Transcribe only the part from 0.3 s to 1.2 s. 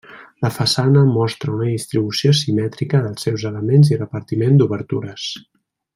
La façana